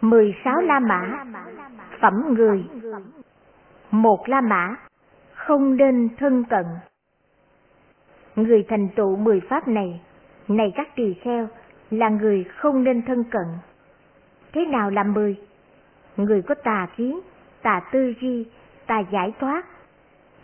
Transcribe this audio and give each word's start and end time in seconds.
16 0.00 0.60
La 0.60 0.80
Mã 0.80 1.24
Phẩm 2.00 2.34
người 2.34 2.64
Một 3.90 4.28
La 4.28 4.40
Mã 4.40 4.76
Không 5.34 5.76
nên 5.76 6.08
thân 6.18 6.44
cận 6.44 6.66
Người 8.36 8.64
thành 8.68 8.88
tựu 8.96 9.16
mười 9.16 9.40
pháp 9.40 9.68
này, 9.68 10.00
này 10.48 10.72
các 10.76 10.88
tỳ 10.96 11.14
kheo, 11.14 11.48
là 11.90 12.08
người 12.08 12.44
không 12.44 12.84
nên 12.84 13.02
thân 13.02 13.24
cận. 13.24 13.46
Thế 14.52 14.64
nào 14.64 14.90
là 14.90 15.02
mười? 15.02 15.36
Người 16.16 16.42
có 16.42 16.54
tà 16.54 16.86
kiến, 16.96 17.20
tà 17.62 17.80
tư 17.92 18.12
duy, 18.20 18.46
tà 18.86 19.02
giải 19.12 19.32
thoát. 19.40 19.66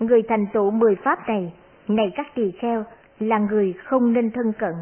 Người 0.01 0.23
thành 0.23 0.47
tựu 0.53 0.71
mười 0.71 0.95
pháp 0.95 1.29
này, 1.29 1.53
này 1.89 2.13
các 2.17 2.27
tỳ 2.35 2.51
kheo, 2.51 2.85
là 3.21 3.39
người 3.39 3.73
không 3.85 4.13
nên 4.13 4.31
thân 4.31 4.53
cận. 4.53 4.75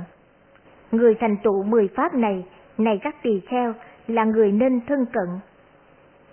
Người 0.93 1.15
thành 1.15 1.37
tựu 1.43 1.63
mười 1.63 1.89
pháp 1.89 2.15
này, 2.15 2.47
này 2.79 2.99
các 3.03 3.23
tỳ 3.23 3.41
kheo, 3.41 3.75
là 4.11 4.25
người 4.25 4.53
nên 4.53 4.81
thân 4.87 5.07
cận. 5.13 5.29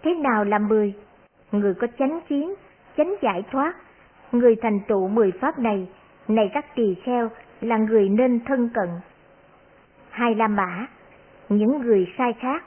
Thế 0.03 0.15
nào 0.15 0.43
là 0.43 0.59
mười? 0.59 0.93
Người 1.51 1.73
có 1.73 1.87
chánh 1.99 2.19
kiến, 2.27 2.53
chánh 2.97 3.15
giải 3.21 3.43
thoát. 3.51 3.73
Người 4.31 4.55
thành 4.55 4.79
tựu 4.87 5.07
mười 5.07 5.31
pháp 5.31 5.59
này, 5.59 5.87
này 6.27 6.49
các 6.53 6.75
tỳ 6.75 6.95
kheo, 7.03 7.29
là 7.61 7.77
người 7.77 8.09
nên 8.09 8.39
thân 8.45 8.69
cận. 8.73 8.89
Hai 10.09 10.35
La 10.35 10.47
Mã, 10.47 10.87
những 11.49 11.81
người 11.81 12.07
sai 12.17 12.33
khác. 12.33 12.63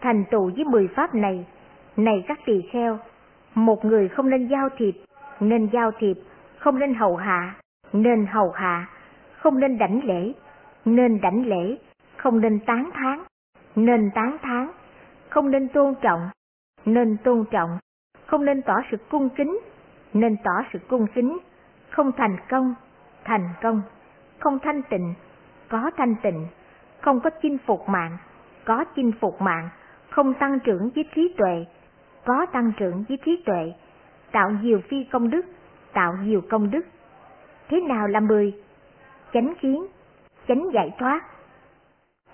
Thành 0.00 0.24
tựu 0.30 0.50
với 0.56 0.64
mười 0.64 0.88
pháp 0.88 1.14
này, 1.14 1.46
này 1.96 2.24
các 2.28 2.38
tỳ 2.46 2.62
kheo, 2.72 2.98
một 3.54 3.84
người 3.84 4.08
không 4.08 4.30
nên 4.30 4.48
giao 4.48 4.68
thiệp, 4.76 4.94
nên 5.40 5.68
giao 5.72 5.90
thiệp, 5.98 6.16
không 6.58 6.78
nên 6.78 6.94
hầu 6.94 7.16
hạ, 7.16 7.54
nên 7.92 8.26
hầu 8.26 8.50
hạ, 8.50 8.86
không 9.38 9.60
nên 9.60 9.78
đảnh 9.78 10.00
lễ, 10.04 10.32
nên 10.84 11.20
đảnh 11.20 11.46
lễ, 11.46 11.76
không 12.16 12.40
nên 12.40 12.58
tán 12.66 12.90
thán, 12.94 13.18
nên 13.76 14.10
tán 14.14 14.36
thán, 14.42 14.70
không 15.28 15.50
nên 15.50 15.68
tôn 15.68 15.94
trọng, 16.02 16.30
nên 16.84 17.16
tôn 17.24 17.44
trọng, 17.50 17.78
không 18.26 18.44
nên 18.44 18.62
tỏ 18.62 18.74
sự 18.90 18.96
cung 19.10 19.28
kính, 19.28 19.58
nên 20.12 20.36
tỏ 20.44 20.62
sự 20.72 20.78
cung 20.88 21.06
kính, 21.14 21.38
không 21.90 22.12
thành 22.12 22.36
công, 22.48 22.74
thành 23.24 23.48
công, 23.62 23.82
không 24.38 24.58
thanh 24.58 24.82
tịnh, 24.82 25.14
có 25.68 25.90
thanh 25.96 26.14
tịnh, 26.22 26.46
không 27.00 27.20
có 27.20 27.30
chinh 27.42 27.58
phục 27.66 27.88
mạng, 27.88 28.18
có 28.64 28.84
chinh 28.96 29.12
phục 29.20 29.40
mạng, 29.40 29.68
không 30.10 30.34
tăng 30.34 30.58
trưởng 30.60 30.90
với 30.94 31.04
trí 31.14 31.34
tuệ, 31.38 31.64
có 32.24 32.46
tăng 32.52 32.72
trưởng 32.76 33.04
với 33.08 33.18
trí 33.24 33.42
tuệ, 33.46 33.72
tạo 34.32 34.50
nhiều 34.50 34.80
phi 34.88 35.04
công 35.04 35.30
đức, 35.30 35.46
tạo 35.92 36.14
nhiều 36.24 36.42
công 36.50 36.70
đức. 36.70 36.86
Thế 37.68 37.80
nào 37.80 38.08
là 38.08 38.20
mười? 38.20 38.62
Chánh 39.32 39.54
kiến, 39.60 39.86
chánh 40.48 40.68
giải 40.72 40.90
thoát. 40.98 41.20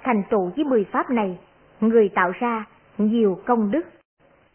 Thành 0.09 0.23
tựu 0.31 0.51
với 0.57 0.65
mười 0.65 0.85
pháp 0.85 1.11
này, 1.11 1.39
người 1.81 2.09
tạo 2.09 2.33
ra 2.41 2.65
nhiều 2.99 3.39
công 3.47 3.71
đức. 3.71 3.83